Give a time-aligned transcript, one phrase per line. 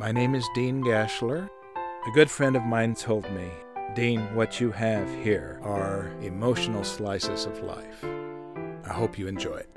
[0.00, 1.50] My name is Dean Gashler.
[1.76, 3.50] A good friend of mine told me,
[3.94, 8.02] Dean, what you have here are emotional slices of life.
[8.02, 9.68] I hope you enjoy it.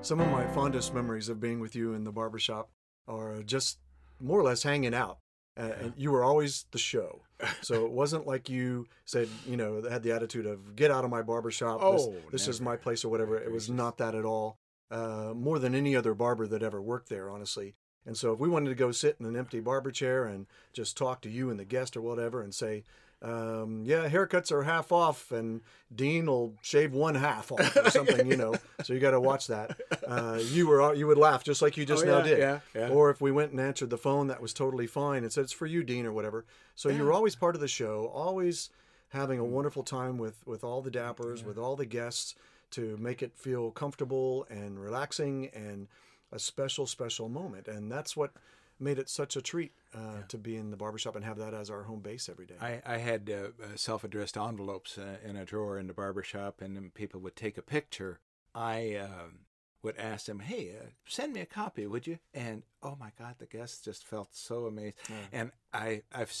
[0.00, 2.70] Some of my fondest memories of being with you in the barbershop
[3.06, 3.76] are just
[4.18, 5.18] more or less hanging out.
[5.58, 7.20] Uh, and you were always the show.
[7.60, 11.10] So it wasn't like you said, you know, had the attitude of get out of
[11.10, 11.80] my barbershop.
[11.82, 13.36] Oh, this, this is my place or whatever.
[13.36, 14.56] It was not that at all.
[14.90, 17.74] Uh, more than any other barber that ever worked there, honestly.
[18.06, 20.96] And so if we wanted to go sit in an empty barber chair and just
[20.96, 22.84] talk to you and the guest or whatever and say,
[23.22, 25.62] um, yeah, haircuts are half off, and
[25.94, 28.54] Dean will shave one half off or something, you know.
[28.84, 29.76] So you got to watch that.
[30.06, 32.38] Uh, you were you would laugh just like you just Oh, now yeah, did.
[32.38, 32.88] yeah, yeah.
[32.90, 35.52] Or if we went and answered the phone, that was totally fine and said it's
[35.52, 36.44] for you, Dean, or whatever.
[36.74, 38.68] So you were always part of the show, always
[39.08, 39.48] having a Mm.
[39.48, 42.34] wonderful time with with all the dappers, with all the guests
[42.72, 45.88] to make it feel comfortable and relaxing and
[46.32, 47.68] a special, special moment.
[47.68, 48.32] And that's what
[48.78, 51.70] made it such a treat uh, to be in the barbershop and have that as
[51.70, 52.54] our home base every day.
[52.60, 56.60] I, I had uh, uh, self-addressed envelopes uh, in a drawer in the barber shop,
[56.60, 58.20] and people would take a picture.
[58.54, 59.40] I um,
[59.82, 63.36] would ask them, "Hey, uh, send me a copy, would you?" And oh my God,
[63.38, 64.98] the guests just felt so amazed.
[65.32, 66.32] And I I've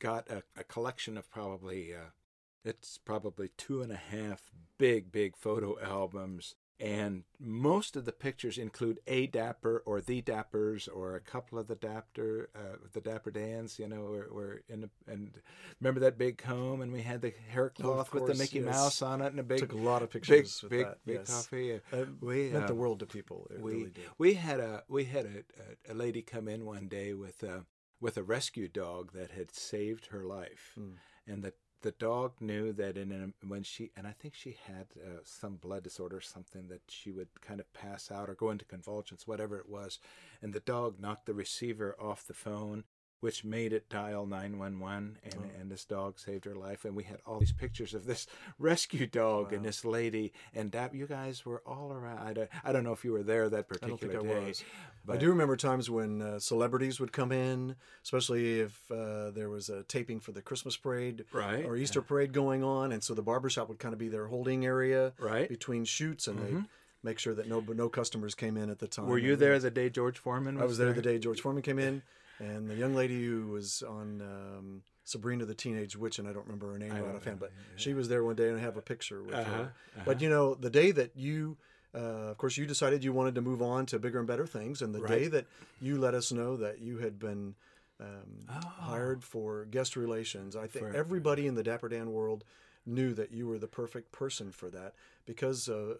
[0.00, 2.10] got a, a collection of probably uh,
[2.64, 6.54] it's probably two and a half big big photo albums.
[6.80, 11.68] And most of the pictures include a dapper or the dappers or a couple of
[11.68, 13.78] the dapper, uh, the dapper Dans.
[13.78, 15.30] You know, were, were in the, and
[15.80, 18.66] remember that big comb, and we had the hair cloth with the Mickey yes.
[18.66, 20.98] Mouse on it, and a big Took a lot of big pictures with big that,
[21.06, 21.30] big yes.
[21.30, 21.80] coffee.
[21.92, 23.46] Uh, we meant the um, world to people.
[23.54, 24.04] It we really did.
[24.18, 27.64] we had a we had a, a, a lady come in one day with a
[28.00, 30.94] with a rescue dog that had saved her life, Hmm.
[31.28, 34.86] and the the dog knew that in a, when she and I think she had
[34.96, 38.50] uh, some blood disorder or something that she would kind of pass out or go
[38.50, 39.98] into convulsions, whatever it was,
[40.40, 42.84] and the dog knocked the receiver off the phone.
[43.22, 45.60] Which made it dial 911, and, Oh.
[45.60, 46.84] and this dog saved her life.
[46.84, 48.26] And we had all these pictures of this
[48.58, 52.18] rescue dog and this lady, and that you guys were all around.
[52.18, 54.44] I don't, I don't know if you were there that particular I don't think I
[54.46, 54.52] day.
[55.06, 59.48] But I do remember times when uh, celebrities would come in, especially if uh, there
[59.50, 63.14] was a taping for the Christmas parade Right, or Easter parade going on, and so
[63.14, 65.44] the barbershop would kind of be their holding area Right.
[65.44, 65.54] Mm-hmm.
[65.54, 66.62] between shoots, and they
[67.04, 69.06] make sure that no no customers came in at the time.
[69.06, 71.62] Were you there the day George Foreman was I was there the day George Foreman
[71.62, 72.02] came in,
[72.38, 76.44] and the young lady who was on um, Sabrina the Teenage Witch, and I don't
[76.46, 78.82] remember her name right offhand, but she was there one day, and I have a
[78.82, 79.72] picture with Uh-huh, her.
[80.04, 81.56] But you know, the day that you,
[81.94, 81.98] uh,
[82.30, 84.94] of course, you decided you wanted to move on to bigger and better things, and
[84.94, 85.46] the day that
[85.80, 87.54] you let us know that you had been
[88.00, 92.44] um, hired for guest relations, I think everybody in the Dapper Dan world
[92.84, 94.94] knew that you were the perfect person for that
[95.24, 95.94] because uh,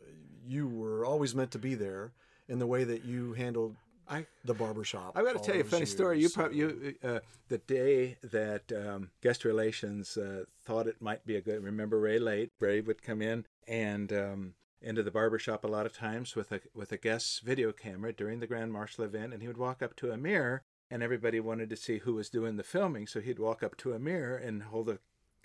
[0.44, 2.10] you were always meant to be there
[2.49, 3.76] in the way that you handled
[4.12, 5.12] I the barbershop.
[5.17, 6.21] I've got to tell you a funny story.
[6.21, 11.37] You probably you uh, the day that um, guest relations uh, thought it might be
[11.37, 11.65] a good.
[11.65, 12.50] Remember Ray Late?
[12.61, 16.53] Ray would come in and um, into the barber shop a lot of times with
[16.53, 19.83] a with a guest's video camera during the Grand Marshal event, and he would walk
[19.83, 23.21] up to a mirror, and everybody wanted to see who was doing the filming, so
[23.21, 24.99] he'd walk up to a mirror and hold the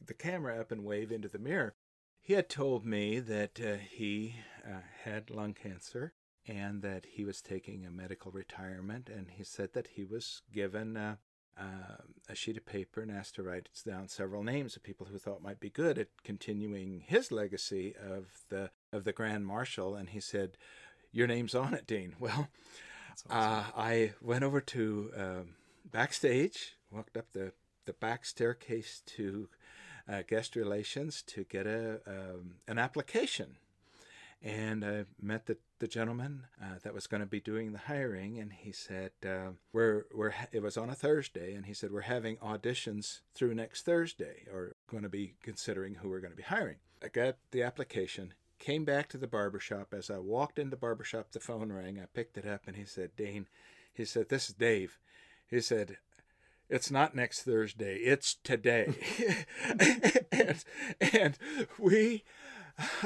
[0.06, 1.74] the camera up and wave into the mirror.
[2.22, 4.36] He had told me that uh, he
[4.66, 6.14] uh, had lung cancer
[6.47, 9.09] and that he was taking a medical retirement.
[9.09, 11.16] And he said that he was given uh,
[11.59, 11.97] uh,
[12.30, 15.41] a sheet of paper and asked to write down several names of people who thought
[15.44, 19.96] might be good at continuing his legacy of the of the Grand Marshal.
[19.96, 20.57] And he said,
[21.12, 22.47] "Your name's on it, Dean." Well,
[23.31, 25.56] uh, I went over to um,
[25.91, 27.53] backstage, walked up the
[27.86, 29.50] the back staircase to
[30.07, 33.57] uh, guest relations to get a um, an application
[34.42, 38.38] and I met the, the gentleman uh, that was going to be doing the hiring,
[38.38, 42.02] and he said, uh, "We're we're it was on a Thursday, and he said we're
[42.02, 46.44] having auditions through next Thursday, or going to be considering who we're going to be
[46.44, 49.94] hiring." I got the application, came back to the barbershop.
[49.94, 52.00] As I walked in the barbershop, the phone rang.
[52.00, 53.48] I picked it up, and he said, "Dane,"
[53.94, 55.00] he said, "This is Dave."
[55.50, 55.98] He said,
[56.69, 58.94] it's not next Thursday, it's today.
[60.31, 60.63] and,
[61.00, 61.38] and
[61.80, 62.24] we,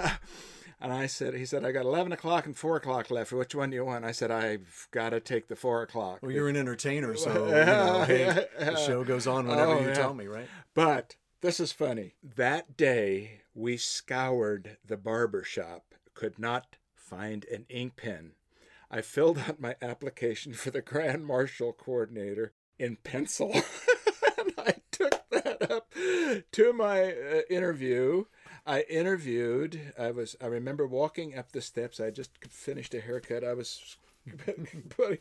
[0.81, 3.31] and I said, he said, I got 11 o'clock and 4 o'clock left.
[3.31, 4.03] Which one do you want?
[4.05, 6.19] I said, I've got to take the 4 o'clock.
[6.21, 9.87] Well, you're an entertainer, so you know, hey, the show goes on whenever Oh, you
[9.87, 9.93] yeah.
[9.93, 10.47] tell me, right?
[10.73, 12.15] But this is funny.
[12.23, 18.31] That day, we scoured the barber shop, could not find an ink pen.
[18.89, 23.51] I filled out my application for the Grand Marshal Coordinator in pencil.
[24.37, 25.93] and I took that up
[26.51, 28.25] to my uh, interview.
[28.65, 29.93] I interviewed.
[29.97, 30.35] I was.
[30.41, 31.99] I remember walking up the steps.
[31.99, 33.43] I just finished a haircut.
[33.43, 33.97] I was
[34.89, 35.17] putting,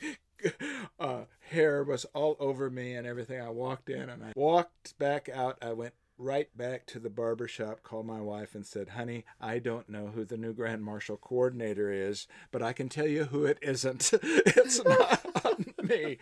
[0.99, 3.41] uh, hair was all over me and everything.
[3.41, 5.59] I walked in and I walked back out.
[5.63, 9.59] I went right back to the barber shop, called my wife, and said, Honey, I
[9.59, 13.47] don't know who the new Grand Marshal coordinator is, but I can tell you who
[13.47, 14.11] it isn't.
[14.23, 15.25] it's not
[15.91, 16.19] me.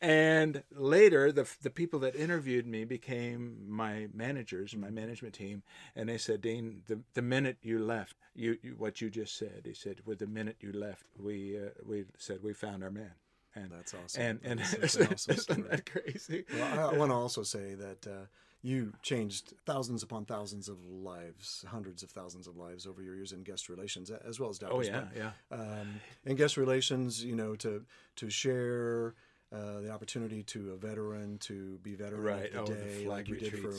[0.00, 5.62] And later, the, the people that interviewed me became my managers, my management team,
[5.94, 9.62] and they said, Dean, the, the minute you left, you, you what you just said,
[9.64, 13.12] he said, with the minute you left, we, uh, we said, we found our man.
[13.54, 14.22] And that's awesome.
[14.22, 16.44] And, and that's, isn't, awesome isn't that crazy?
[16.52, 18.26] Well, I, I want to also say that uh,
[18.62, 23.32] you changed thousands upon thousands of lives, hundreds of thousands of lives over your years
[23.32, 24.72] in guest relations, as well as Dr.
[24.74, 25.30] Oh yeah, yeah.
[25.50, 27.84] Um, in guest relations, you know, to
[28.16, 29.14] to share.
[29.52, 32.54] Uh, the opportunity to a veteran to be veteran right.
[32.54, 33.72] of the oh, day, the like you did for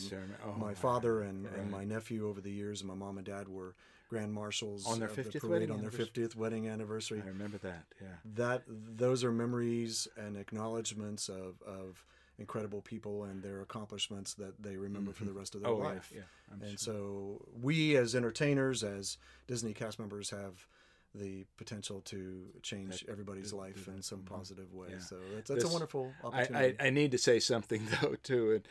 [0.46, 1.60] oh, my father and, right.
[1.60, 3.74] and my nephew over the years, and my mom and dad were
[4.10, 7.22] grand marshals on their fiftieth wedding on their fiftieth wedding anniversary.
[7.24, 7.86] I remember that.
[8.02, 12.06] Yeah, that those are memories and acknowledgments of of
[12.40, 15.18] incredible people and their accomplishments that they remember mm-hmm.
[15.18, 16.12] for the rest of their oh, life.
[16.14, 16.94] Yeah, yeah, and sure.
[16.94, 19.18] so we as entertainers, as
[19.48, 20.66] Disney cast members, have
[21.14, 24.34] the potential to change that, everybody's life in some mm-hmm.
[24.34, 24.88] positive way.
[24.92, 25.00] Yeah.
[25.00, 26.76] So that's, that's this, a wonderful opportunity.
[26.80, 28.54] I, I, I, need to say something though too.
[28.54, 28.68] And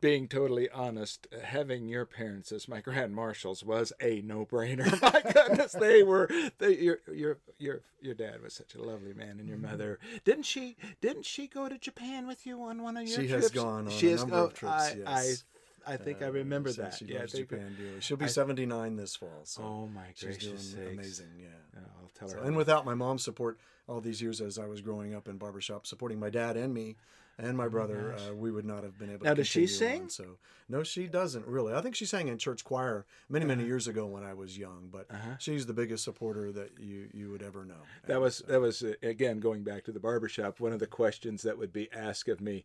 [0.00, 5.00] being totally honest, having your parents as my grand marshals was a no-brainer.
[5.02, 6.28] my goodness, they were.
[6.58, 9.70] They, your your your your dad was such a lovely man, and your mm-hmm.
[9.70, 13.28] mother didn't she didn't she go to Japan with you on one of your she
[13.28, 13.30] trips?
[13.30, 14.74] She has gone on she a has, number oh, of trips.
[14.74, 15.44] I, yes.
[15.86, 16.94] I, I think uh, I remember that.
[16.94, 18.00] She yeah, Japan dearly.
[18.00, 19.40] She'll be I, 79 this fall.
[19.44, 20.98] So oh my gracious she's doing sakes.
[20.98, 21.26] amazing.
[21.40, 22.44] Yeah, oh, I'll tell so, her.
[22.44, 23.58] And without my mom's support,
[23.88, 26.96] all these years as I was growing up in barbershop, supporting my dad and me
[27.38, 29.24] and my brother, oh uh, we would not have been able.
[29.24, 30.02] Now, to does she sing?
[30.02, 30.08] On.
[30.08, 30.24] So
[30.68, 31.74] no, she doesn't really.
[31.74, 33.68] I think she sang in church choir many, many uh-huh.
[33.68, 34.88] years ago when I was young.
[34.90, 35.36] But uh-huh.
[35.38, 37.74] she's the biggest supporter that you you would ever know.
[38.06, 38.46] That was so.
[38.46, 40.60] that was uh, again going back to the barbershop.
[40.60, 42.64] One of the questions that would be asked of me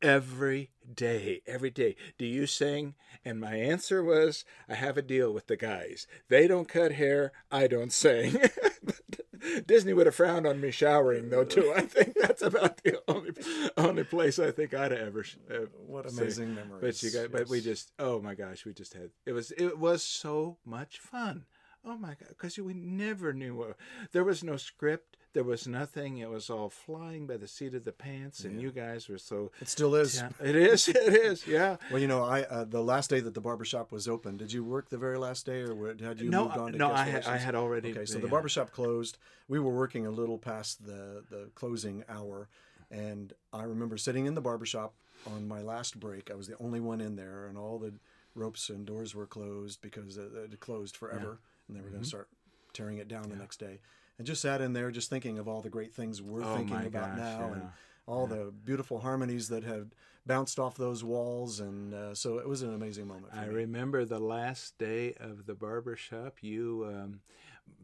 [0.00, 1.96] every day, every day.
[2.18, 2.94] Do you sing?
[3.24, 6.06] And my answer was, I have a deal with the guys.
[6.28, 8.36] They don't cut hair, I don't sing.
[9.66, 11.72] Disney would have frowned on me showering though too.
[11.74, 13.32] I think that's about the only
[13.76, 15.24] only place I think I'd ever.
[15.50, 16.80] Uh, what amazing memories!
[16.80, 17.40] But you guys, yes.
[17.40, 20.98] but we just oh my gosh, we just had it was it was so much
[20.98, 21.44] fun.
[21.84, 23.72] Oh my god, because we never knew uh,
[24.12, 25.16] there was no script.
[25.32, 26.18] There was nothing.
[26.18, 28.62] It was all flying by the seat of the pants, and yeah.
[28.62, 29.50] you guys were so.
[29.60, 30.20] It still is.
[30.20, 30.88] T- it is.
[31.02, 31.46] It is.
[31.46, 31.76] Yeah.
[31.90, 34.62] well, you know, I uh, the last day that the barbershop was open, did you
[34.62, 36.72] work the very last day, or had you no, moved on?
[36.72, 37.90] To no, I had, I had already.
[37.90, 38.22] Okay, so yeah.
[38.22, 39.18] the barbershop closed.
[39.48, 42.48] We were working a little past the the closing hour,
[42.90, 44.94] and I remember sitting in the barbershop
[45.26, 46.30] on my last break.
[46.30, 47.94] I was the only one in there, and all the
[48.34, 51.51] ropes and doors were closed because it closed forever, yeah.
[51.72, 51.96] And they were mm-hmm.
[51.96, 52.28] going to start
[52.72, 53.34] tearing it down yeah.
[53.34, 53.80] the next day
[54.18, 56.86] and just sat in there just thinking of all the great things we're oh thinking
[56.86, 57.52] about gosh, now yeah.
[57.52, 57.62] and
[58.06, 58.36] all yeah.
[58.36, 59.94] the beautiful harmonies that had
[60.26, 63.54] bounced off those walls and uh, so it was an amazing moment i me.
[63.54, 67.20] remember the last day of the barber shop you um,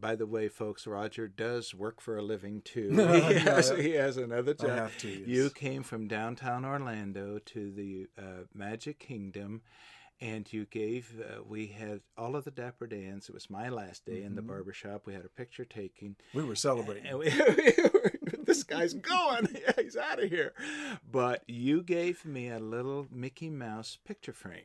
[0.00, 2.90] by the way, folks, Roger does work for a living too.
[2.90, 4.70] he, has, he has another job.
[4.70, 5.26] I have to, yes.
[5.26, 9.62] You came from downtown Orlando to the uh, Magic Kingdom,
[10.20, 14.04] and you gave uh, we had all of the dapper dans it was my last
[14.04, 14.26] day mm-hmm.
[14.26, 14.50] in the mm-hmm.
[14.50, 18.12] barber shop we had a picture taking we were celebrating and we, we were,
[18.44, 20.52] this guy's going yeah, he's out of here
[21.10, 24.62] but you gave me a little mickey mouse picture frame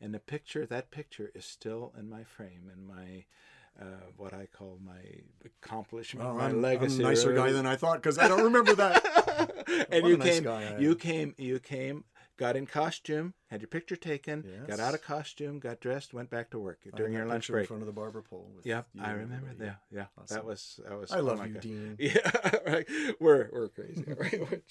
[0.00, 3.24] and the picture that picture is still in my frame in my
[3.80, 3.84] uh,
[4.16, 5.00] what I call my
[5.44, 6.96] accomplishment, oh, my I'm, legacy.
[6.96, 9.86] I'm a nicer guy than I thought because I don't remember that.
[9.90, 10.46] and you came,
[10.78, 12.04] you came, you came
[12.40, 14.66] got in costume, had your picture taken, yes.
[14.66, 17.66] got out of costume, got dressed, went back to work during your lunch break in
[17.66, 18.50] front of the barber pole.
[18.64, 19.64] Yeah, I remember that.
[19.64, 20.36] Yeah, yeah, awesome.
[20.36, 21.12] that was that was.
[21.12, 21.62] I oh love you, God.
[21.62, 21.96] Dean.
[21.98, 22.88] Yeah, right.
[23.20, 24.04] We're we're crazy.
[24.20, 24.62] Right?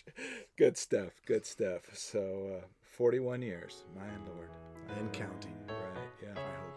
[0.58, 1.12] good stuff.
[1.26, 1.82] Good stuff.
[1.94, 4.02] So, uh, forty-one years, my
[4.34, 4.50] lord,
[4.98, 5.56] and counting.
[5.68, 6.10] Right.
[6.24, 6.69] Yeah.